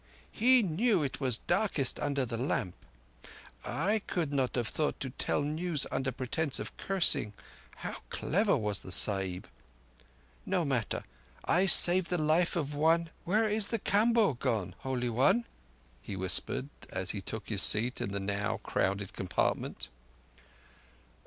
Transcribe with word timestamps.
He 0.31 0.63
knew 0.63 1.03
it 1.03 1.21
was 1.21 1.37
darkest 1.37 1.99
under 1.99 2.25
the 2.25 2.35
lamp. 2.35 2.73
I 3.63 3.99
could 4.07 4.33
not 4.33 4.55
have 4.55 4.67
thought 4.67 4.99
to 4.99 5.11
tell 5.11 5.43
news 5.43 5.85
under 5.91 6.11
pretence 6.11 6.57
of 6.57 6.75
cursing... 6.75 7.33
and 7.33 7.33
how 7.93 7.97
clever 8.09 8.57
was 8.57 8.81
the 8.81 8.91
Sahib! 8.91 9.47
No 10.43 10.65
matter, 10.65 11.03
I 11.45 11.67
saved 11.67 12.09
the 12.09 12.17
life 12.17 12.55
of 12.55 12.73
one... 12.73 13.11
Where 13.25 13.47
is 13.47 13.67
the 13.67 13.77
Kamboh 13.77 14.39
gone, 14.39 14.73
Holy 14.79 15.09
One?" 15.09 15.45
he 16.01 16.15
whispered, 16.15 16.69
as 16.89 17.11
he 17.11 17.21
took 17.21 17.49
his 17.49 17.61
seat 17.61 18.01
in 18.01 18.09
the 18.11 18.19
now 18.19 18.57
crowded 18.63 19.13
compartment. 19.13 19.89